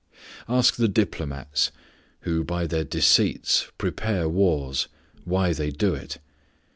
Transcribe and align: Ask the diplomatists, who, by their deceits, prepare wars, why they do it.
Ask 0.49 0.77
the 0.77 0.87
diplomatists, 0.87 1.71
who, 2.21 2.43
by 2.43 2.65
their 2.65 2.83
deceits, 2.83 3.69
prepare 3.77 4.27
wars, 4.27 4.87
why 5.25 5.53
they 5.53 5.69
do 5.69 5.93
it. 5.93 6.17